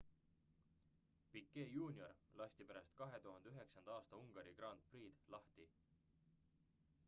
[1.33, 2.07] piquet jr
[2.39, 5.67] lasti pärast 2009 aasta ungari grand prix'd lahti